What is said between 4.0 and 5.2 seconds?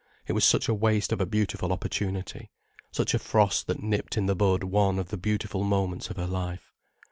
in the bud one of the